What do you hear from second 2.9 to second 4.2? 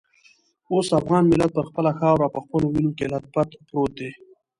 کې لت پت پروت دی.